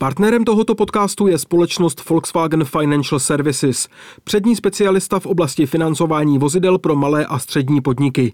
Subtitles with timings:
[0.00, 3.88] Partnerem tohoto podcastu je společnost Volkswagen Financial Services,
[4.24, 8.32] přední specialista v oblasti financování vozidel pro malé a střední podniky.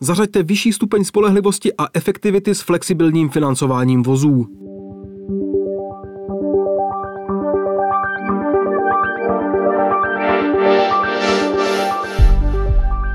[0.00, 4.46] Zařaďte vyšší stupeň spolehlivosti a efektivity s flexibilním financováním vozů.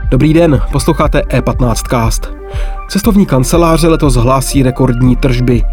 [0.09, 2.29] Dobrý den, posloucháte E15 Cast.
[2.89, 5.63] Cestovní kanceláře letos hlásí rekordní tržby.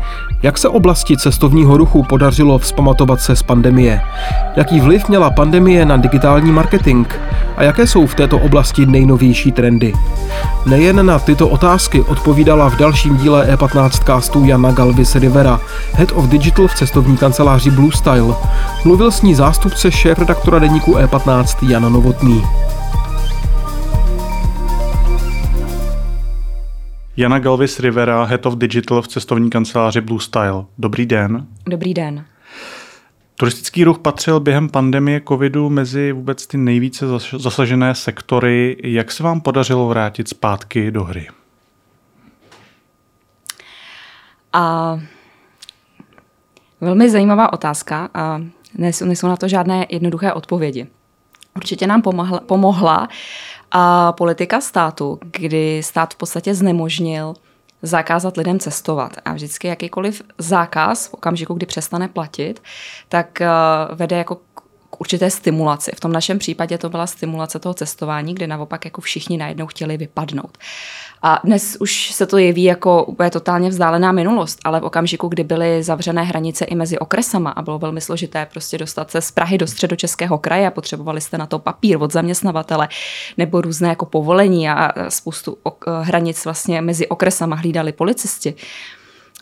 [0.43, 4.01] Jak se oblasti cestovního ruchu podařilo vzpamatovat se z pandemie?
[4.57, 7.07] Jaký vliv měla pandemie na digitální marketing?
[7.57, 9.93] A jaké jsou v této oblasti nejnovější trendy?
[10.67, 15.61] Nejen na tyto otázky odpovídala v dalším díle E15 castu Jana Galvis Rivera,
[15.93, 18.35] Head of Digital v cestovní kanceláři Blue Style.
[18.85, 22.43] Mluvil s ní zástupce šéf-redaktora deníku E15 Jana Novotný.
[27.17, 30.65] Jana Galvis Rivera, Head of Digital v cestovní kanceláři Blue Style.
[30.79, 31.47] Dobrý den.
[31.67, 32.25] Dobrý den.
[33.37, 37.07] Turistický ruch patřil během pandemie covidu mezi vůbec ty nejvíce
[37.39, 38.77] zasažené sektory.
[38.85, 41.29] Jak se vám podařilo vrátit zpátky do hry?
[44.53, 44.99] A
[46.81, 48.41] velmi zajímavá otázka a
[48.79, 50.87] nejsou na to žádné jednoduché odpovědi.
[51.57, 53.09] Určitě nám pomohla, pomohla
[53.77, 57.35] a politika státu, kdy stát v podstatě znemožnil
[57.83, 59.13] zakázat lidem cestovat.
[59.25, 62.63] A vždycky jakýkoliv zákaz v okamžiku, kdy přestane platit,
[63.09, 63.49] tak eh,
[63.95, 64.41] vede jako
[64.95, 65.91] k určité stimulaci.
[65.97, 69.97] V tom našem případě to byla stimulace toho cestování, kde naopak jako všichni najednou chtěli
[69.97, 70.59] vypadnout.
[71.23, 75.45] A dnes už se to jeví jako úplně totálně vzdálená minulost, ale v okamžiku, kdy
[75.45, 79.59] byly zavřené hranice i mezi okresama a bylo velmi složité prostě dostat se z Prahy
[79.59, 82.89] do středočeského kraje potřebovali jste na to papír od zaměstnavatele
[83.37, 85.59] nebo různé jako povolení a spoustu
[86.01, 88.55] hranic vlastně mezi okresama hlídali policisti.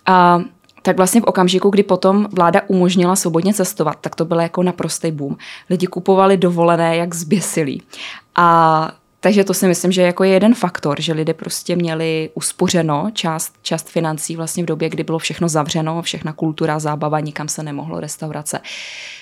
[0.07, 0.41] A
[0.83, 5.11] tak vlastně v okamžiku, kdy potom vláda umožnila svobodně cestovat, tak to bylo jako naprostý
[5.11, 5.37] boom.
[5.71, 7.83] Lidi kupovali dovolené jak zběsilí.
[8.37, 13.11] A takže to si myslím, že jako je jeden faktor, že lidé prostě měli uspořeno
[13.13, 17.63] část, část financí vlastně v době, kdy bylo všechno zavřeno, všechna kultura, zábava, nikam se
[17.63, 18.61] nemohlo, restaurace.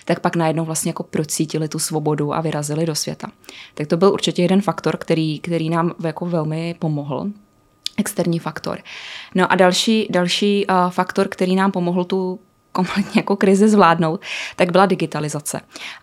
[0.04, 3.28] Tak pak najednou vlastně jako procítili tu svobodu a vyrazili do světa.
[3.74, 7.26] Tak to byl určitě jeden faktor, který, který nám jako velmi pomohl
[7.96, 8.78] externí faktor.
[9.34, 12.40] No a další, další uh, faktor, který nám pomohl tu
[12.72, 14.20] kompletně jako krizi zvládnout,
[14.56, 15.60] tak byla digitalizace.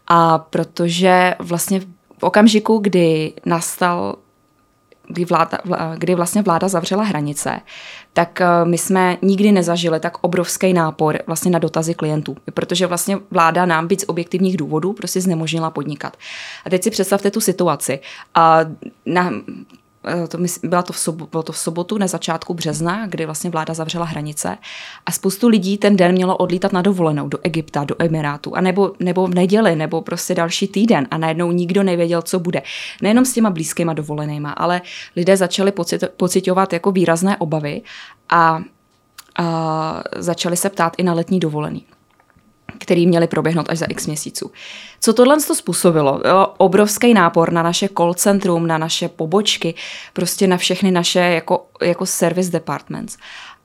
[0.08, 1.80] A protože vlastně
[2.18, 4.16] v okamžiku, kdy nastal
[5.08, 5.58] kdy, vláda,
[5.98, 7.60] kdy vlastně vláda zavřela hranice,
[8.14, 13.18] tak eh, my jsme nikdy nezažili tak obrovský nápor vlastně na dotazy klientů, protože vlastně
[13.32, 16.18] vláda nám být z objektivních důvodů prostě znemožnila podnikat.
[16.66, 18.00] A teď si představte tu situaci.
[18.36, 18.60] A
[19.06, 19.32] na,
[20.28, 23.74] to byla to v sobotu, bylo to v sobotu na začátku března, kdy vlastně vláda
[23.74, 24.58] zavřela hranice
[25.06, 28.94] a spoustu lidí ten den mělo odlítat na dovolenou do Egypta, do Emirátu, a nebo,
[29.00, 32.62] nebo v neděli, nebo prostě další týden a najednou nikdo nevěděl, co bude.
[33.02, 34.82] Nejenom s těma blízkýma dovolenýma, ale
[35.16, 37.82] lidé začali pocit, pocitovat jako výrazné obavy
[38.30, 38.62] a,
[39.40, 41.86] a začali se ptát i na letní dovolený
[42.78, 44.52] který měli proběhnout až za x měsíců.
[45.00, 46.20] Co tohle to způsobilo?
[46.20, 49.74] Bylo obrovský nápor na naše call centrum, na naše pobočky,
[50.14, 53.18] prostě na všechny naše jako, jako service departments.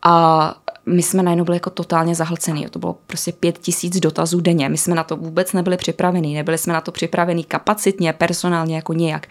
[0.03, 0.55] A
[0.87, 2.67] my jsme najednou byli jako totálně zahlcený.
[2.71, 4.69] To bylo prostě pět tisíc dotazů denně.
[4.69, 6.35] My jsme na to vůbec nebyli připravení.
[6.35, 9.27] Nebyli jsme na to připravení kapacitně, personálně, jako nějak.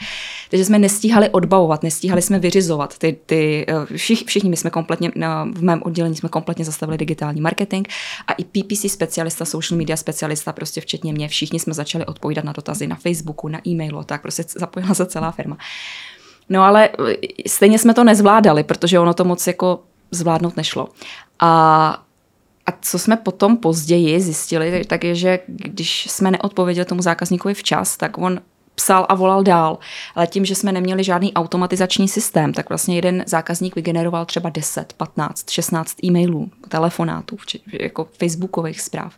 [0.49, 2.97] Takže jsme nestíhali odbavovat, nestíhali jsme vyřizovat.
[2.97, 5.11] Ty, ty, eh, všich, všichni my jsme kompletně,
[5.53, 7.87] v mém oddělení jsme kompletně zastavili digitální marketing
[8.27, 12.51] a i PPC specialista, social media specialista, prostě včetně mě, všichni jsme začali odpovídat na
[12.51, 15.57] dotazy na Facebooku, na e-mailu, tak prostě zapojila se celá firma.
[16.49, 17.15] No ale eh,
[17.47, 20.89] stejně jsme to nezvládali, protože ono to moc jako zvládnout nešlo.
[21.39, 22.03] A,
[22.65, 27.97] a co jsme potom později zjistili, tak je, že když jsme neodpověděli tomu zákazníkovi včas,
[27.97, 28.41] tak on
[28.75, 29.77] psal a volal dál.
[30.15, 34.93] Ale tím, že jsme neměli žádný automatizační systém, tak vlastně jeden zákazník vygeneroval třeba 10,
[34.93, 37.37] 15, 16 e-mailů, telefonátů,
[37.79, 39.13] jako facebookových zpráv.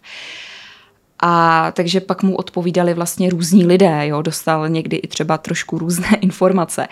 [1.26, 6.08] A takže pak mu odpovídali vlastně různí lidé, jo, dostal někdy i třeba trošku různé
[6.22, 6.88] informace.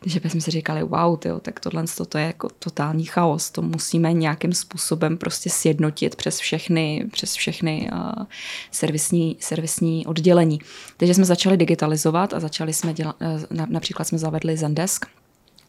[0.00, 4.12] Takže jsme si říkali, wow, tyjo, tak tohle to je jako totální chaos, to musíme
[4.12, 8.24] nějakým způsobem prostě sjednotit přes všechny, přes všechny uh,
[8.70, 10.60] servisní, servisní oddělení.
[10.96, 13.16] Takže jsme začali digitalizovat a začali jsme dělat,
[13.50, 15.06] uh, například jsme zavedli Zendesk,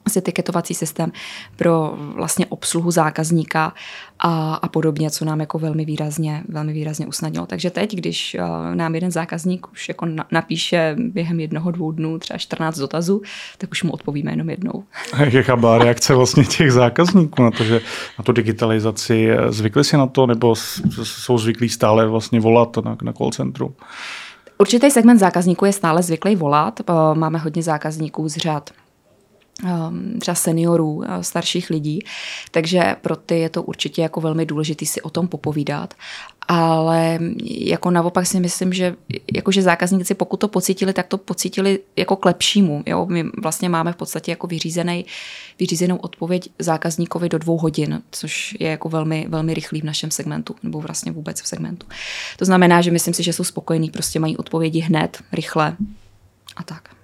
[0.08, 1.12] vlastně tiketovací systém
[1.56, 3.74] pro vlastně obsluhu zákazníka
[4.20, 7.46] a, a podobně, co nám jako velmi výrazně, velmi výrazně usnadnilo.
[7.46, 12.20] Takže teď, když uh, nám jeden zákazník už jako na, napíše během jednoho, dvou dnů
[12.20, 13.22] třeba 14 dotazů,
[13.58, 14.84] tak už mu odpovíme jenom jednou.
[15.32, 17.82] Jaká byla reakce vlastně těch zákazníků na to, že
[18.20, 20.56] na tu digitalizaci zvykli si na to, nebo
[21.04, 23.76] jsou zvyklí stále vlastně volat na, na call centru?
[24.58, 26.80] Určitý segment zákazníků je stále zvyklý volat.
[27.14, 28.70] Máme hodně zákazníků z řad
[30.20, 32.00] třeba seniorů, eh, starších lidí,
[32.52, 35.94] takže pro ty je to určitě jako velmi důležité si o tom popovídat.
[36.50, 37.20] Ale
[37.50, 38.96] jako naopak si myslím, že
[39.34, 42.84] jakože zákazníci, pokud to pocítili, tak to pocítili jako k lepšímu.
[42.86, 43.06] Jo?
[43.06, 45.06] My vlastně máme v podstatě jako vyřízený,
[45.60, 50.56] vyřízenou odpověď zákazníkovi do dvou hodin, což je jako velmi, velmi rychlý v našem segmentu,
[50.64, 51.88] nebo vlastně vůbec v segmentu.
[52.38, 55.76] To znamená, že myslím si, že jsou spokojení, prostě mají odpovědi hned, rychle
[56.56, 56.97] a tak.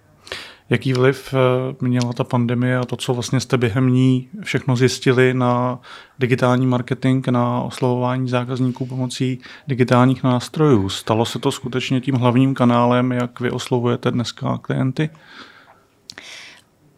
[0.74, 5.34] Jaký vliv eh, měla ta pandemie a to, co vlastně jste během ní všechno zjistili
[5.34, 5.80] na
[6.20, 10.90] digitální marketing, na oslovování zákazníků pomocí digitálních nástrojů?
[10.90, 15.10] Stalo se to skutečně tím hlavním kanálem, jak vy oslovujete dneska klienty?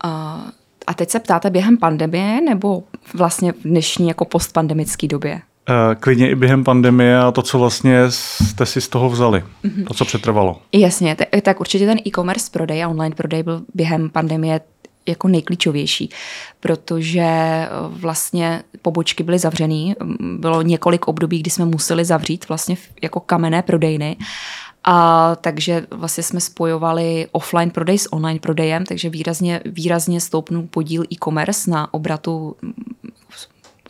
[0.03, 0.41] A,
[0.87, 2.83] a teď se ptáte během pandemie nebo
[3.13, 5.41] vlastně v dnešní jako postpandemické době?
[5.69, 9.43] Eh, klidně i během pandemie a to, co vlastně jste si z toho vzali,
[9.87, 10.61] to, co přetrvalo.
[10.73, 14.61] Jasně, tak, tak určitě ten e-commerce prodej a online prodej byl během pandemie
[15.07, 16.09] jako nejklíčovější,
[16.59, 23.19] protože eh, vlastně pobočky byly zavřený, bylo několik období, kdy jsme museli zavřít vlastně jako
[23.19, 24.17] kamenné prodejny
[24.83, 31.03] a takže vlastně jsme spojovali offline prodej s online prodejem, takže výrazně, výrazně stoupnul podíl
[31.11, 32.55] e-commerce na obratu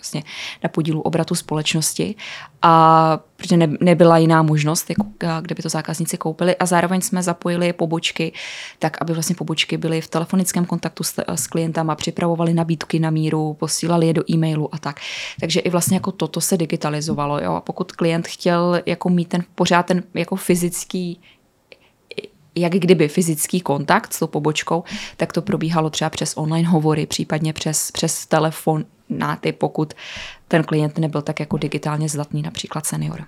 [0.05, 0.23] vlastně
[0.63, 2.15] na podílu obratu společnosti,
[2.61, 5.05] a protože ne, nebyla jiná možnost, jako,
[5.41, 8.33] kde by to zákazníci koupili a zároveň jsme zapojili pobočky,
[8.79, 13.53] tak aby vlastně pobočky byly v telefonickém kontaktu s, s klientama, připravovali nabídky na míru,
[13.53, 14.99] posílali je do e-mailu a tak.
[15.39, 17.39] Takže i vlastně jako toto se digitalizovalo.
[17.39, 17.53] Jo?
[17.53, 21.19] A pokud klient chtěl jako mít ten pořád ten jako fyzický
[22.55, 24.83] jak kdyby fyzický kontakt s tou pobočkou,
[25.17, 29.93] tak to probíhalo třeba přes online hovory, případně přes, přes telefon, náty, pokud
[30.47, 33.23] ten klient nebyl tak jako digitálně zdatný, například senior.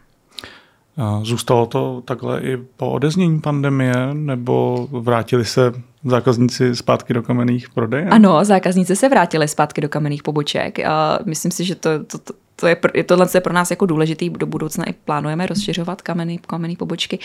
[1.21, 5.73] Zůstalo to takhle i po odeznění pandemie, nebo vrátili se
[6.06, 8.13] zákazníci zpátky do kamenných prodejen?
[8.13, 10.80] Ano, zákazníci se vrátili zpátky do kamenných poboček.
[10.80, 14.30] A myslím si, že to, to, to, to je, tohle je pro nás jako důležitý,
[14.30, 17.19] do budoucna i plánujeme rozšiřovat kamenný, kamenný pobočky.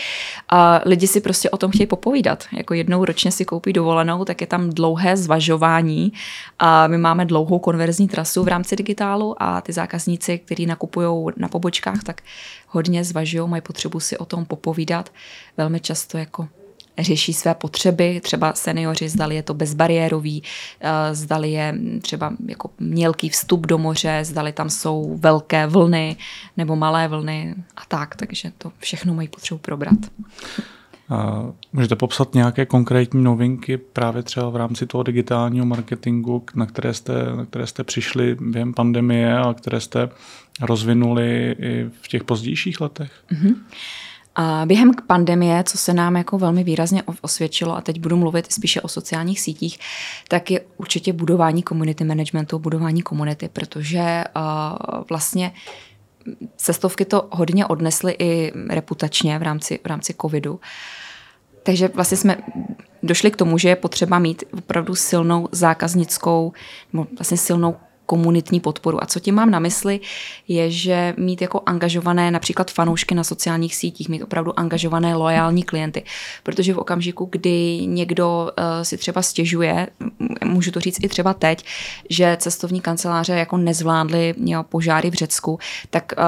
[0.49, 2.43] A lidi si prostě o tom chtějí popovídat.
[2.57, 6.13] Jako jednou ročně si koupí dovolenou, tak je tam dlouhé zvažování
[6.59, 11.47] a my máme dlouhou konverzní trasu v rámci digitálu a ty zákazníci, kteří nakupují na
[11.47, 12.21] pobočkách, tak
[12.67, 15.09] hodně zvažují, mají potřebu si o tom popovídat.
[15.57, 16.47] Velmi často jako
[16.99, 20.43] řeší své potřeby, třeba seniori, zdali je to bezbariérový,
[20.81, 26.15] eh, zdali je třeba jako mělký vstup do moře, zdali tam jsou velké vlny
[26.57, 29.97] nebo malé vlny a tak, takže to všechno mají potřebu probrat.
[31.09, 31.43] A
[31.73, 37.13] můžete popsat nějaké konkrétní novinky právě třeba v rámci toho digitálního marketingu, na které jste,
[37.35, 40.09] na které jste přišli během pandemie a které jste
[40.61, 43.11] rozvinuli i v těch pozdějších letech?
[43.31, 43.55] Mm-hmm.
[44.35, 48.81] A během pandemie, co se nám jako velmi výrazně osvědčilo, a teď budu mluvit spíše
[48.81, 49.79] o sociálních sítích,
[50.27, 55.53] tak je určitě budování community managementu, budování komunity, protože uh, vlastně
[56.55, 60.59] cestovky to hodně odnesly i reputačně v rámci, v rámci covidu.
[61.63, 62.37] Takže vlastně jsme
[63.03, 66.53] došli k tomu, že je potřeba mít opravdu silnou zákaznickou,
[66.93, 69.03] vlastně silnou komunitní podporu.
[69.03, 69.99] A co tím mám na mysli,
[70.47, 76.03] je, že mít jako angažované například fanoušky na sociálních sítích, mít opravdu angažované lojální klienty.
[76.43, 79.87] Protože v okamžiku, kdy někdo uh, si třeba stěžuje,
[80.45, 81.65] můžu to říct i třeba teď,
[82.09, 86.23] že cestovní kanceláře jako nezvládly jo, požáry v Řecku, tak uh,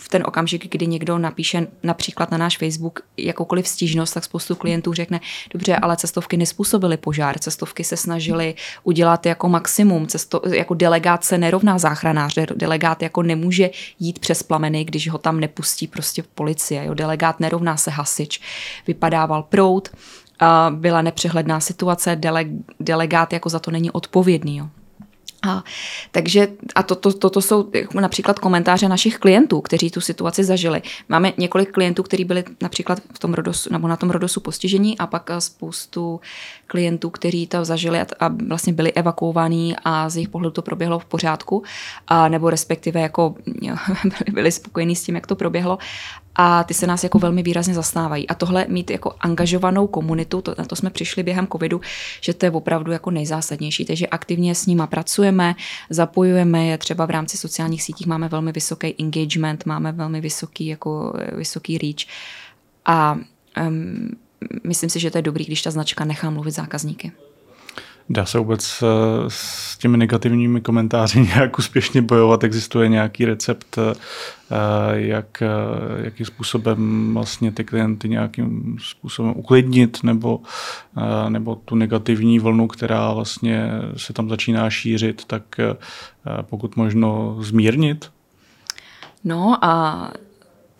[0.00, 4.92] v ten okamžik, kdy někdo napíše například na náš Facebook jakoukoliv stížnost, tak spoustu klientů
[4.92, 5.20] řekne,
[5.52, 11.38] dobře, ale cestovky nespůsobily požár, cestovky se snažili udělat jako maximum, cesto, jako delegát se
[11.38, 12.46] nerovná záchranáře.
[12.56, 16.84] Delegát jako nemůže jít přes plameny, když ho tam nepustí prostě policie.
[16.84, 16.94] Jo.
[16.94, 18.40] Delegát nerovná se hasič.
[18.86, 19.88] Vypadával prout,
[20.70, 22.44] byla nepřehledná situace, dele,
[22.80, 24.56] delegát jako za to není odpovědný.
[24.56, 24.68] Jo.
[25.42, 25.64] A,
[26.10, 30.44] takže a toto to, to, to jsou jako například komentáře našich klientů, kteří tu situaci
[30.44, 30.82] zažili.
[31.08, 35.06] Máme několik klientů, kteří byli například v tom rodosu, nebo na tom rodosu postižení a
[35.06, 36.20] pak spoustu
[36.66, 40.98] klientů, kteří to zažili a, a vlastně byli evakuovaní a z jejich pohledu to proběhlo
[40.98, 41.62] v pořádku,
[42.08, 43.34] a nebo respektive jako
[44.32, 45.78] byli spokojení s tím, jak to proběhlo.
[46.36, 48.28] A ty se nás jako velmi výrazně zastávají.
[48.28, 51.80] A tohle mít jako angažovanou komunitu, to, na to jsme přišli během covidu,
[52.20, 53.84] že to je opravdu jako nejzásadnější.
[53.84, 55.54] Takže aktivně s nima pracujeme,
[55.90, 61.12] zapojujeme je třeba v rámci sociálních sítích, máme velmi vysoký engagement, máme velmi vysoký, jako,
[61.32, 62.06] vysoký reach.
[62.86, 63.18] A
[63.68, 64.10] um,
[64.64, 67.12] myslím si, že to je dobrý, když ta značka nechá mluvit zákazníky.
[68.12, 68.86] Dá se vůbec eh,
[69.28, 72.44] s těmi negativními komentáři nějak úspěšně bojovat?
[72.44, 73.94] Existuje nějaký recept, eh,
[74.92, 75.46] jak, eh,
[76.04, 80.40] jakým způsobem vlastně ty klienty nějakým způsobem uklidnit nebo,
[81.28, 85.42] nebo tu negativní vlnu, která vlastně se tam začíná šířit, tak
[86.42, 88.10] pokud možno zmírnit?
[89.24, 90.10] No a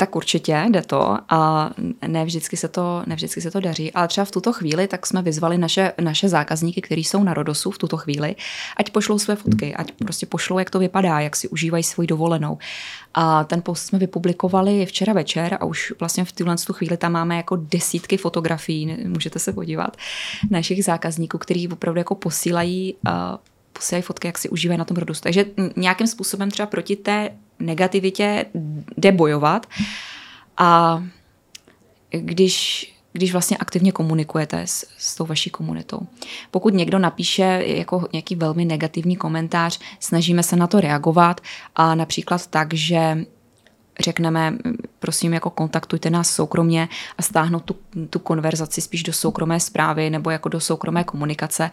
[0.00, 1.71] tak určitě jde to a
[2.07, 3.92] ne vždycky, se to, ne vždycky se to daří.
[3.92, 7.71] Ale třeba v tuto chvíli tak jsme vyzvali naše, naše zákazníky, kteří jsou na Rodosu
[7.71, 8.37] v tuto chvíli,
[8.76, 12.59] ať pošlou své fotky, ať prostě pošlou, jak to vypadá, jak si užívají svoji dovolenou.
[13.14, 17.12] A ten post jsme vypublikovali včera večer a už vlastně v tuhle tu chvíli tam
[17.12, 19.97] máme jako desítky fotografií, můžete se podívat,
[20.50, 23.12] našich zákazníků, který opravdu jako posílají uh,
[23.73, 25.21] posílají fotky, jak si užívají na tom Rodosu.
[25.21, 25.45] Takže
[25.76, 28.46] nějakým způsobem třeba proti té negativitě
[28.96, 29.66] jde bojovat.
[30.56, 31.02] A
[32.10, 36.00] když, když vlastně aktivně komunikujete s, s tou vaší komunitou.
[36.50, 41.40] Pokud někdo napíše jako nějaký velmi negativní komentář, snažíme se na to reagovat
[41.76, 43.24] a například tak, že
[44.00, 44.57] řekneme,
[44.99, 46.88] prosím, jako kontaktujte nás soukromně
[47.19, 47.76] a stáhnout tu,
[48.11, 51.71] tu konverzaci spíš do soukromé zprávy nebo jako do soukromé komunikace,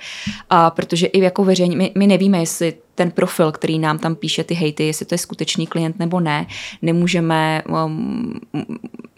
[0.50, 4.44] a protože i jako veřejně, my, my nevíme, jestli ten profil, který nám tam píše
[4.44, 6.48] ty hejty, jestli to je skutečný klient nebo ne,
[6.82, 8.40] nemůžeme um,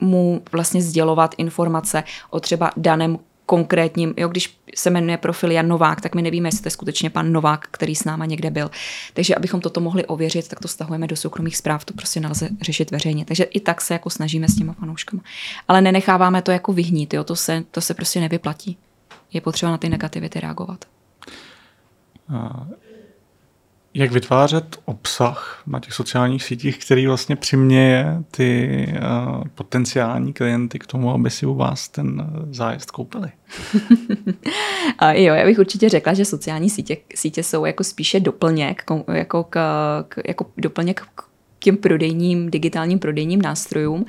[0.02, 3.18] mu vlastně sdělovat informace o třeba daném
[3.50, 7.10] konkrétním, jo, když se jmenuje profil Jan Novák, tak my nevíme, jestli to je skutečně
[7.10, 8.72] pan Novák, který s náma někde byl.
[9.14, 12.92] Takže abychom toto mohli ověřit, tak to stahujeme do soukromých zpráv, to prostě nelze řešit
[12.92, 13.26] veřejně.
[13.26, 15.24] Takže i tak se jako snažíme s těma fanouškama.
[15.68, 18.78] Ale nenecháváme to jako vyhnít, jo, to se, to se prostě nevyplatí.
[19.34, 20.86] Je potřeba na ty negativity reagovat
[23.94, 30.88] jak vytvářet obsah na těch sociálních sítích, který vlastně přiměje ty uh, potenciální klienty k
[30.88, 33.32] tomu, aby si u vás ten zájezd koupili.
[35.00, 39.44] A jo, já bych určitě řekla, že sociální sítě, sítě jsou jako spíše doplněk, jako,
[39.44, 39.60] k,
[40.10, 41.24] k, jako doplněk k
[41.60, 44.02] těm prodejním, digitálním prodejním nástrojům.
[44.02, 44.08] Uh,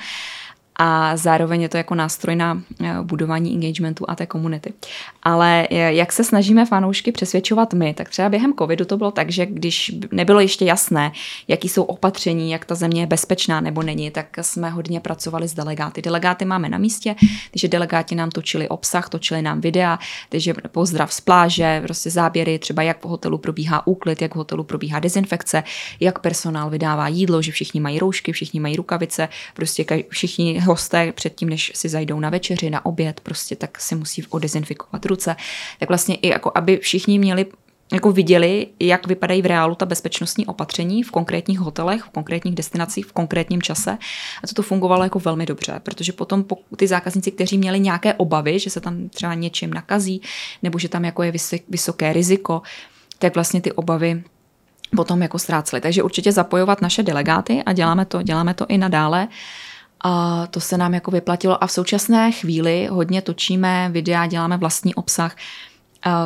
[0.82, 4.72] a zároveň je to jako nástroj na eh, budování engagementu a té komunity.
[5.22, 9.30] Ale eh, jak se snažíme fanoušky přesvědčovat my, tak třeba během covidu to bylo tak,
[9.30, 11.12] že když nebylo ještě jasné,
[11.48, 15.54] jaký jsou opatření, jak ta země je bezpečná nebo není, tak jsme hodně pracovali s
[15.54, 16.02] delegáty.
[16.02, 17.14] Delegáty máme na místě,
[17.50, 22.82] takže delegáti nám točili obsah, točili nám videa, takže pozdrav z pláže, prostě záběry, třeba
[22.82, 25.62] jak v hotelu probíhá úklid, jak v hotelu probíhá dezinfekce,
[26.00, 31.48] jak personál vydává jídlo, že všichni mají roušky, všichni mají rukavice, prostě všichni hosté předtím,
[31.48, 35.36] než si zajdou na večeři, na oběd, prostě tak si musí odezinfikovat ruce.
[35.78, 37.46] Tak vlastně i jako, aby všichni měli
[37.92, 43.06] jako viděli, jak vypadají v reálu ta bezpečnostní opatření v konkrétních hotelech, v konkrétních destinacích,
[43.06, 43.98] v konkrétním čase.
[44.44, 46.44] A to to fungovalo jako velmi dobře, protože potom
[46.76, 50.22] ty zákazníci, kteří měli nějaké obavy, že se tam třeba něčím nakazí,
[50.62, 51.32] nebo že tam jako je
[51.68, 52.62] vysoké riziko,
[53.18, 54.22] tak vlastně ty obavy
[54.96, 55.80] potom jako ztráceli.
[55.80, 59.28] Takže určitě zapojovat naše delegáty a děláme to, děláme to i nadále.
[60.00, 64.94] A to se nám jako vyplatilo a v současné chvíli hodně točíme videa, děláme vlastní
[64.94, 65.36] obsah,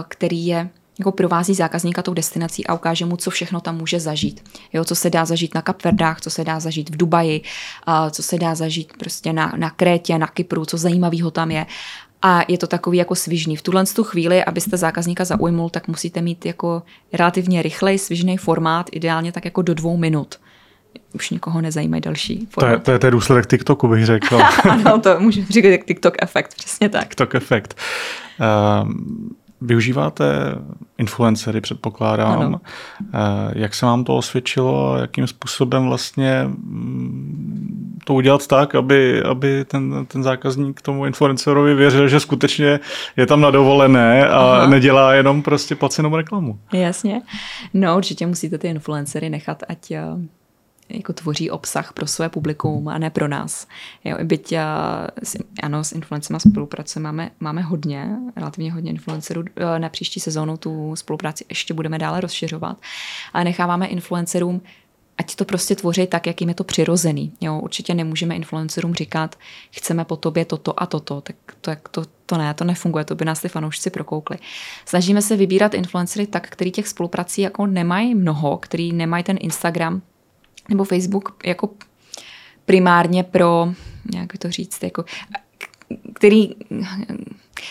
[0.09, 4.45] který je jako provází zákazníka tou destinací a ukáže mu, co všechno tam může zažít.
[4.73, 7.43] Jo, co se dá zažít na Kapverdách, co se dá zažít v Dubaji,
[8.11, 11.67] co se dá zažít prostě na, na Krétě, na Kypru, co zajímavého tam je.
[12.23, 13.57] A je to takový jako svižný.
[13.57, 18.87] V tuhle tu chvíli, abyste zákazníka zaujmul, tak musíte mít jako relativně rychlej, svižný formát,
[18.93, 20.39] ideálně tak jako do dvou minut
[21.13, 24.39] už nikoho nezajímají další To je, to je, to je důsledek TikToku, bych řekl.
[24.71, 27.03] ano, to můžu říkat jak TikTok efekt, přesně tak.
[27.03, 27.77] TikTok efekt.
[28.41, 28.93] Uh,
[29.61, 30.25] využíváte
[30.99, 32.41] influencery, předpokládám.
[32.41, 32.61] Ano.
[33.01, 33.11] Uh,
[33.53, 34.97] jak se vám to osvědčilo?
[34.97, 42.09] Jakým způsobem vlastně mm, to udělat tak, aby, aby ten, ten zákazník tomu influencerovi věřil,
[42.09, 42.81] že skutečně
[43.17, 44.67] je tam na dovolené a Aha.
[44.67, 46.59] nedělá jenom prostě placenou reklamu?
[46.73, 47.23] Jasně.
[47.75, 50.03] No určitě musíte ty influencery nechat, ať eh,
[50.89, 53.67] jako tvoří obsah pro své publikum a ne pro nás.
[54.05, 55.07] Jo, byť já,
[55.63, 59.45] ano, s influencema spolupracujeme, máme, máme hodně, relativně hodně influencerů.
[59.57, 62.77] Eh, na příští sezónu tu spolupráci ještě budeme dále rozšiřovat,
[63.33, 64.63] ale necháváme influencerům
[65.19, 67.33] ať to prostě tvoří tak, jak jim je to přirozený.
[67.41, 69.39] Jo, určitě nemůžeme influencerům říkat,
[69.71, 73.15] chceme po tobě toto a toto, tak to, jak to, to ne, to nefunguje, to
[73.15, 74.39] by nás ty fanoušci prokoukli.
[74.85, 80.03] Snažíme se vybírat influencery tak, který těch spoluprací jako nemají mnoho, který nemají ten Instagram
[80.69, 81.71] nebo Facebook jako
[82.65, 83.69] primárně pro,
[84.15, 85.05] jak to říct, jako,
[86.15, 86.55] který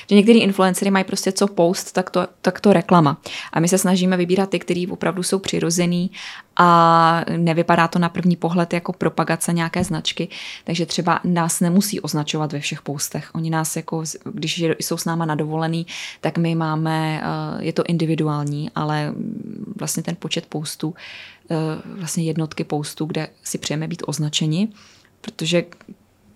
[0.10, 3.22] že některý influencery mají prostě co post, tak to, tak to reklama.
[3.54, 6.12] A my se snažíme vybírat ty, který opravdu jsou přirozený
[6.56, 10.28] a nevypadá to na první pohled jako propagace nějaké značky,
[10.64, 13.30] takže třeba nás nemusí označovat ve všech postech.
[13.36, 15.88] Oni nás jako, když jsou s náma nadovolený,
[16.22, 19.14] tak my máme, eh, je to individuální, ale
[19.76, 20.96] vlastně ten počet postů,
[21.86, 24.68] vlastně jednotky postů, kde si přejeme být označeni,
[25.22, 25.64] protože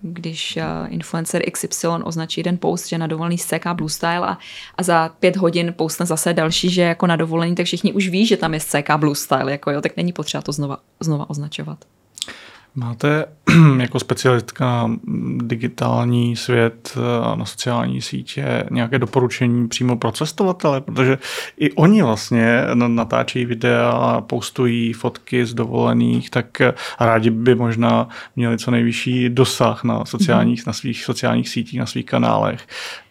[0.02, 4.38] když uh, influencer XY označí jeden post, že na dovolený seká Blue Style a,
[4.76, 8.26] a za pět hodin postne zase další, že jako na dovolený, tak všichni už ví,
[8.26, 11.86] že tam je seká Blue Style, jako jo, tak není potřeba to znova, znova označovat.
[12.80, 13.26] Máte
[13.80, 14.96] jako specialistka na
[15.38, 21.18] digitální svět a na sociální sítě nějaké doporučení přímo pro cestovatele, protože
[21.58, 26.62] i oni vlastně natáčejí videa, postují fotky z dovolených, tak
[27.00, 32.06] rádi by možná měli co nejvyšší dosah na sociálních, na svých sociálních sítích, na svých
[32.06, 32.68] kanálech.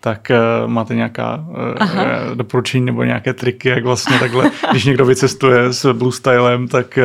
[0.07, 1.45] Tak eh, máte nějaká
[1.79, 2.05] Aha.
[2.05, 6.99] Eh, doporučení nebo nějaké triky, jak vlastně takhle, když někdo vycestuje s Blue Stylem, tak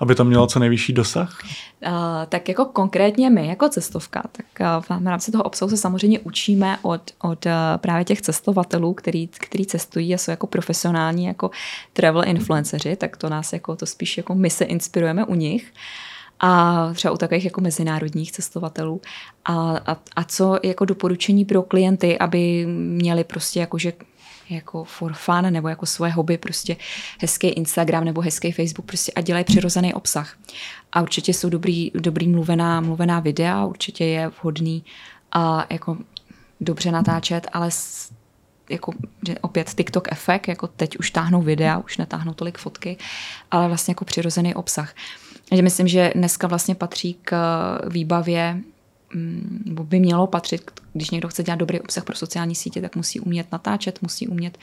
[0.00, 1.38] aby to mělo co nejvyšší dosah?
[1.86, 1.92] Uh,
[2.28, 4.46] tak jako konkrétně my jako cestovka, tak
[4.90, 9.28] uh, v rámci toho obsahu se samozřejmě učíme od, od uh, právě těch cestovatelů, který,
[9.28, 11.50] který cestují a jsou jako profesionální jako
[11.92, 15.72] travel influenceři, tak to nás jako to spíš jako my se inspirujeme u nich
[16.40, 19.00] a třeba u takových jako mezinárodních cestovatelů.
[19.44, 23.92] A, a, a co jako doporučení pro klienty, aby měli prostě jako, že
[24.50, 26.76] jako for fun nebo jako svoje hobby, prostě
[27.20, 30.36] hezký Instagram nebo hezký Facebook prostě a dělají přirozený obsah.
[30.92, 34.84] A určitě jsou dobrý, dobrý mluvená, mluvená videa, určitě je vhodný
[35.32, 35.96] a jako
[36.60, 38.12] dobře natáčet, ale s,
[38.70, 38.92] jako,
[39.40, 42.96] opět TikTok efekt, jako teď už táhnou videa, už netáhnou tolik fotky,
[43.50, 44.94] ale vlastně jako přirozený obsah.
[45.48, 47.36] Takže myslím, že dneska vlastně patří k
[47.88, 48.62] výbavě
[49.14, 52.96] Mm, nebo by mělo patřit, když někdo chce dělat dobrý obsah pro sociální sítě, tak
[52.96, 54.58] musí umět natáčet, musí umět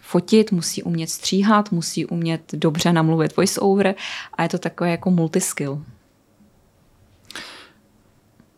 [0.00, 3.94] fotit, musí umět stříhat, musí umět dobře namluvit voice-over
[4.34, 5.82] a je to takové jako multiskill.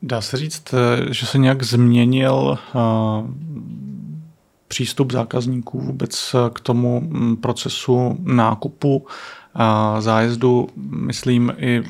[0.02, 2.80] Dá se říct, eh, že se nějak změnil uh,
[4.68, 9.06] přístup zákazníků vůbec k tomu mm, procesu nákupu
[9.98, 11.82] zájezdu, myslím i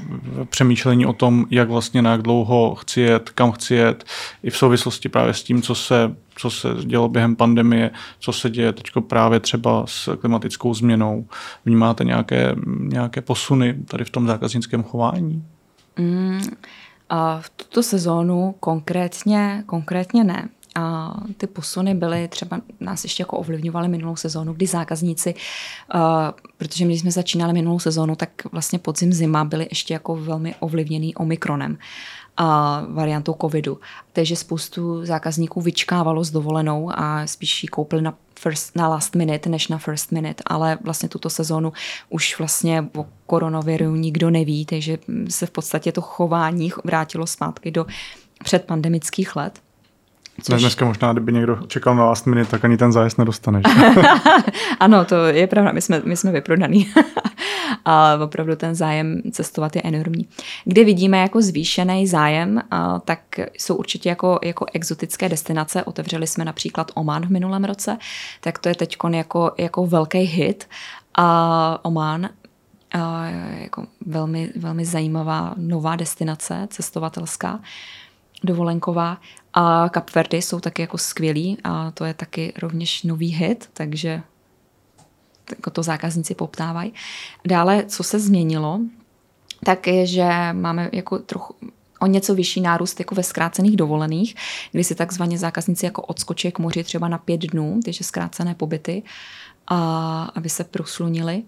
[0.50, 4.05] přemýšlení o tom, jak vlastně na jak dlouho chci jet, kam chci jet,
[4.43, 8.51] i v souvislosti právě s tím, co se, co se dělo během pandemie, co se
[8.51, 11.27] děje teď právě třeba s klimatickou změnou.
[11.64, 15.44] Vnímáte nějaké, nějaké posuny tady v tom zákaznickém chování?
[15.99, 16.40] Mm,
[17.11, 20.49] a v tuto sezónu konkrétně, konkrétně ne.
[20.79, 25.35] A ty posuny byly třeba, nás ještě jako ovlivňovaly minulou sezónu, kdy zákazníci,
[25.95, 26.01] uh,
[26.57, 31.14] protože my jsme začínali minulou sezónu, tak vlastně podzim zima byly ještě jako velmi ovlivněný
[31.14, 31.79] omikronem
[32.37, 33.81] a variantou covidu.
[34.12, 39.51] Takže spoustu zákazníků vyčkávalo s dovolenou a spíš ji koupili na, first, na last minute
[39.51, 41.73] než na first minute, ale vlastně tuto sezónu
[42.09, 47.87] už vlastně o koronaviru nikdo neví, takže se v podstatě to chování vrátilo zpátky do
[48.45, 49.61] předpandemických let.
[50.42, 50.61] Což...
[50.61, 53.62] Dneska možná, kdyby někdo čekal na last minute, tak ani ten zájezd nedostane.
[54.81, 56.92] ano, to je pravda, my jsme, my jsme vyprodaný.
[57.85, 60.29] a opravdu ten zájem cestovat je enormní.
[60.64, 62.61] Kde vidíme jako zvýšený zájem,
[63.05, 63.20] tak
[63.59, 65.85] jsou určitě jako, jako exotické destinace.
[65.85, 67.98] Otevřeli jsme například Oman v minulém roce,
[68.40, 70.68] tak to je teď jako, jako velký hit.
[71.14, 72.29] A Oman
[72.92, 73.27] a
[73.61, 77.61] jako velmi, velmi zajímavá nová destinace cestovatelská
[78.44, 79.18] dovolenková.
[79.61, 84.23] A Kapverdy jsou taky jako skvělí a to je taky rovněž nový hit, takže
[85.51, 86.94] jako to zákazníci poptávají.
[87.47, 88.81] Dále, co se změnilo,
[89.64, 91.55] tak je, že máme jako trochu
[92.01, 94.35] o něco vyšší nárůst jako ve zkrácených dovolených,
[94.73, 99.03] kdy si takzvaně zákazníci jako odskočí k moři třeba na pět dnů, takže zkrácené pobyty,
[99.66, 101.42] a aby se proslunili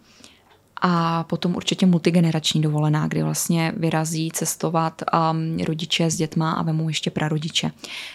[0.80, 6.88] a potom určitě multigenerační dovolená, kdy vlastně vyrazí cestovat um, rodiče s dětma a vemu
[6.88, 7.70] ještě prarodiče.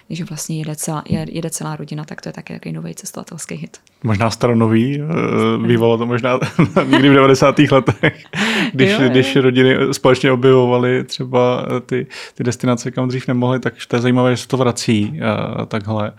[0.08, 3.78] Takže vlastně jede celá, jede celá rodina, tak to je taky takový nový cestovatelský hit.
[4.04, 6.40] Možná staronový, eh, bývalo to možná
[6.88, 7.60] někdy v 90.
[7.72, 8.24] letech,
[8.74, 13.74] když, jo, když rodiny společně objevovaly třeba eh, ty, ty destinace, kam dřív nemohly, tak
[13.88, 16.12] to je zajímavé, že se to vrací uh, takhle.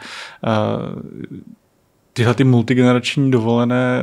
[2.17, 4.01] Tyhle ty multigenerační dovolené,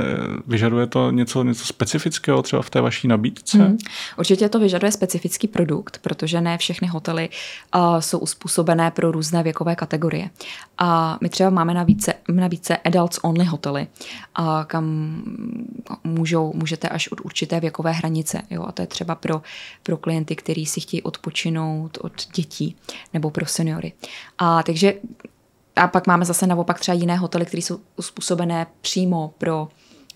[0.48, 3.58] vyžaduje to něco, něco specifického třeba v té vaší nabídce?
[3.58, 3.78] Hmm.
[4.18, 7.30] Určitě to vyžaduje specifický produkt, protože ne všechny hotely
[7.76, 10.30] uh, jsou uspůsobené pro různé věkové kategorie.
[10.78, 11.74] A my třeba máme
[12.30, 13.88] na více adults only hotely,
[14.40, 15.16] uh, kam
[16.04, 18.42] můžou, můžete až od určité věkové hranice.
[18.50, 18.64] Jo?
[18.68, 19.42] A to je třeba pro,
[19.84, 22.76] pro klienty, kteří si chtějí odpočinout od dětí
[23.14, 23.94] nebo pro seniory.
[24.38, 24.94] A takže
[25.76, 29.68] a pak máme zase naopak třeba jiné hotely, které jsou uspůsobené přímo pro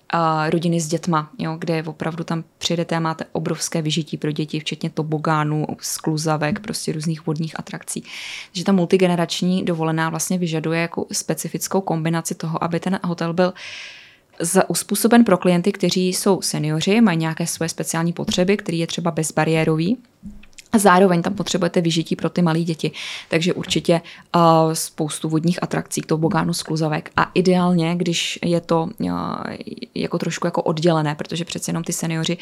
[0.10, 4.60] a rodiny s dětma, jo, kde opravdu tam přijedete a máte obrovské vyžití pro děti,
[4.60, 8.04] včetně tobogánů, skluzavek, prostě různých vodních atrakcí.
[8.52, 13.54] Takže ta multigenerační dovolená vlastně vyžaduje jako specifickou kombinaci toho, aby ten hotel byl
[14.40, 19.12] za, uspůsoben pro klienty, kteří jsou seniori, mají nějaké svoje speciální potřeby, který je třeba
[19.12, 19.98] bezbariérový,
[20.78, 22.92] a zároveň tam potřebujete vyžití pro ty malé děti.
[23.30, 24.02] Takže určitě
[24.36, 24.42] uh,
[24.74, 27.12] spoustu vodních atrakcí, to bogánu skluzavek.
[27.16, 29.12] A ideálně, když je to uh,
[29.96, 32.38] jako trošku jako oddělené, protože přece jenom ty seniori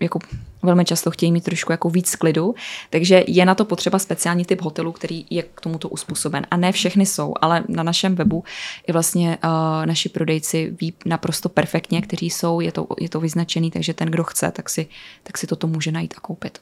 [0.00, 0.18] jako
[0.62, 2.54] velmi často chtějí mít trošku jako víc klidu,
[2.90, 6.46] takže je na to potřeba speciální typ hotelu, který je k tomuto uspůsoben.
[6.50, 8.44] A ne všechny jsou, ale na našem webu
[8.86, 13.70] i vlastně uh, naši prodejci ví naprosto perfektně, kteří jsou, je to, je to vyznačený,
[13.70, 14.86] takže ten, kdo chce, tak si,
[15.22, 16.58] tak si toto může najít a koupit.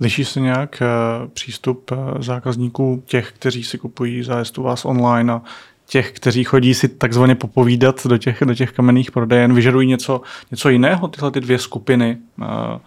[0.00, 0.86] Liší se nějak eh,
[1.28, 5.42] přístup eh, zákazníků těch, kteří si kupují zájezd u vás online a
[5.86, 10.68] těch, kteří chodí si takzvaně popovídat do těch, do těch kamenných prodejen, vyžadují něco, něco
[10.68, 12.18] jiného, tyhle ty dvě skupiny?
[12.42, 12.78] Eh,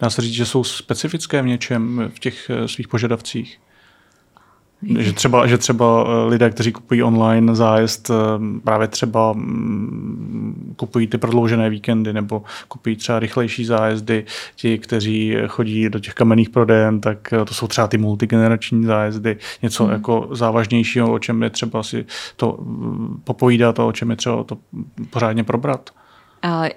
[0.00, 3.58] dá se říct, že jsou specifické v něčem v těch svých požadavcích?
[4.82, 8.14] Že třeba, že třeba eh, lidé, kteří kupují online zájezd, eh,
[8.64, 14.24] právě třeba mm, kupují ty prodloužené víkendy nebo kupují třeba rychlejší zájezdy.
[14.56, 19.36] Ti, kteří chodí do těch kamenných prodejen, tak eh, to jsou třeba ty multigenerační zájezdy.
[19.62, 19.92] Něco hmm.
[19.92, 22.04] jako závažnějšího, o čem je třeba si
[22.36, 24.58] to mm, popovídat a o čem je třeba to
[25.10, 25.90] pořádně probrat.
[26.42, 26.70] Ale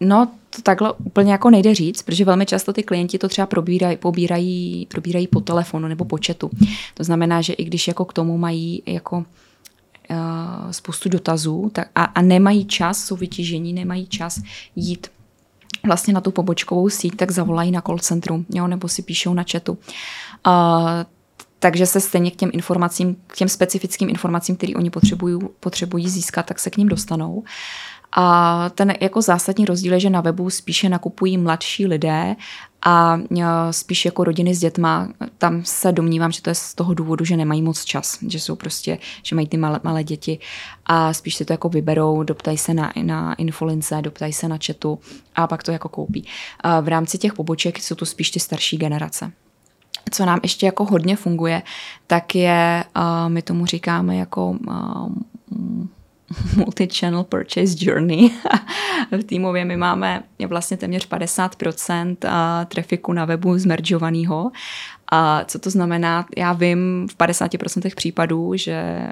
[0.00, 3.96] No, to takhle úplně jako nejde říct, protože velmi často ty klienti to třeba probírají,
[3.96, 6.50] pobírají, probírají po telefonu nebo po chatu.
[6.94, 9.26] To znamená, že i když jako k tomu mají jako uh,
[10.70, 14.40] spoustu dotazů tak a, a nemají čas, jsou vytížení, nemají čas
[14.76, 15.06] jít
[15.86, 19.44] vlastně na tu pobočkovou síť, tak zavolají na call centrum, jo, nebo si píšou na
[19.52, 19.72] chatu.
[20.46, 20.52] Uh,
[21.58, 26.46] takže se stejně k těm informacím, k těm specifickým informacím, které oni potřebují, potřebují získat,
[26.46, 27.44] tak se k ním dostanou.
[28.12, 32.36] A ten jako zásadní rozdíl je, že na webu spíše nakupují mladší lidé
[32.82, 36.94] a e, spíš jako rodiny s dětma, tam se domnívám, že to je z toho
[36.94, 40.38] důvodu, že nemají moc čas, že jsou prostě, že mají ty malé, malé děti
[40.86, 44.98] a spíš si to jako vyberou, doptají se na, na infolince, doptají se na chatu
[45.34, 46.24] a pak to jako koupí.
[46.60, 49.32] A v rámci těch poboček jsou to spíš ty starší generace.
[50.10, 51.62] Co nám ještě jako hodně funguje,
[52.06, 55.08] tak je, uh, my tomu říkáme jako uh,
[56.56, 58.30] multi-channel purchase journey.
[59.20, 62.16] v týmově my máme vlastně téměř 50%
[62.66, 64.52] trafiku na webu zmeržovaného.
[65.12, 66.26] A co to znamená?
[66.36, 69.06] Já vím v 50% případů, že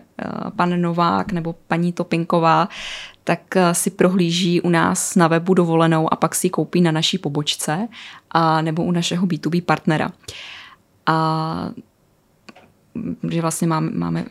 [0.57, 2.68] pan Novák nebo paní Topinková
[3.24, 3.40] tak
[3.72, 7.88] si prohlíží u nás na webu dovolenou a pak si koupí na naší pobočce
[8.31, 10.11] a nebo u našeho B2B partnera.
[11.07, 11.70] A
[13.31, 14.24] že vlastně máme, máme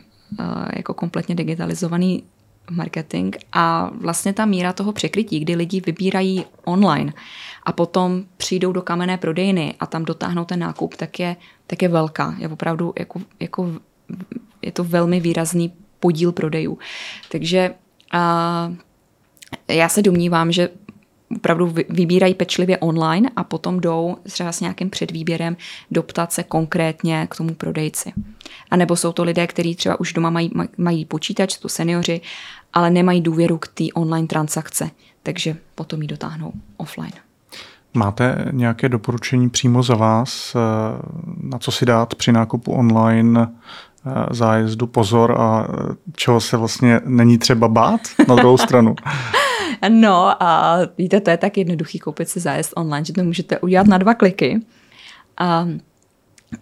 [0.76, 2.22] jako kompletně digitalizovaný
[2.70, 7.12] marketing a vlastně ta míra toho překrytí, kdy lidi vybírají online
[7.62, 11.88] a potom přijdou do kamenné prodejny a tam dotáhnou ten nákup, tak je, tak je
[11.88, 12.34] velká.
[12.38, 13.72] Je opravdu jako, jako,
[14.62, 16.78] je to velmi výrazný podíl prodejů.
[17.30, 17.74] Takže
[18.12, 18.72] a,
[19.68, 20.68] já se domnívám, že
[21.36, 25.56] opravdu vybírají pečlivě online a potom jdou třeba s nějakým předvýběrem
[25.90, 28.12] doptat se konkrétně k tomu prodejci.
[28.70, 32.20] A nebo jsou to lidé, kteří třeba už doma mají, mají počítač, to seniori,
[32.72, 34.90] ale nemají důvěru k té online transakce,
[35.22, 37.12] takže potom ji dotáhnou offline.
[37.94, 40.58] Máte nějaké doporučení přímo za vás, eh,
[41.42, 47.00] na co si dát při nákupu online eh, zájezdu pozor a eh, čeho se vlastně
[47.04, 48.94] není třeba bát na druhou stranu?
[49.88, 53.86] No a víte, to je tak jednoduchý koupit si zájezd online, že to můžete udělat
[53.86, 54.60] na dva kliky.
[55.38, 55.68] A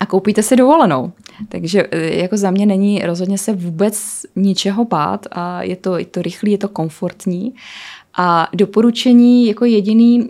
[0.01, 1.13] a koupíte si dovolenou.
[1.49, 6.05] Takže e, jako za mě není rozhodně se vůbec ničeho bát a je to, je
[6.05, 7.55] to rychlý, je to komfortní.
[8.17, 10.29] A doporučení jako jediný,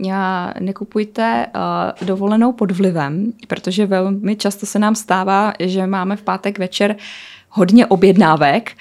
[0.61, 6.59] nekupujte uh, dovolenou pod vlivem, protože velmi často se nám stává, že máme v pátek
[6.59, 6.97] večer
[7.49, 8.73] hodně objednávek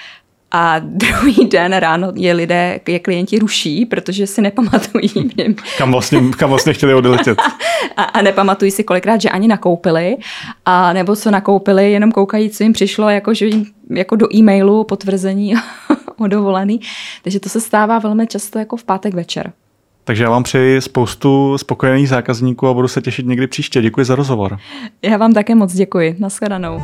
[0.51, 5.09] a druhý den ráno je lidé, je klienti ruší, protože si nepamatují.
[5.77, 7.37] kam, vlastně, kam vlastně chtěli odletět.
[7.97, 10.17] a, a nepamatují si kolikrát, že ani nakoupili,
[10.65, 14.83] a nebo co nakoupili, jenom koukají, co jim přišlo, jako, že jim, jako do e-mailu
[14.83, 15.53] potvrzení
[16.17, 16.79] o dovolený.
[17.23, 19.51] Takže to se stává velmi často jako v pátek večer.
[20.03, 23.81] Takže já vám přeji spoustu spokojených zákazníků a budu se těšit někdy příště.
[23.81, 24.57] Děkuji za rozhovor.
[25.01, 26.15] Já vám také moc děkuji.
[26.19, 26.81] Naschledanou.